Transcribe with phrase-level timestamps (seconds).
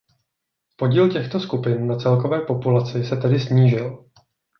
[0.75, 4.05] Podíl těchto skupin na celkové populaci se tedy snížil.